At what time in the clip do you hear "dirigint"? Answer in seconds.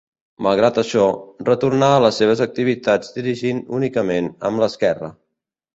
3.19-3.65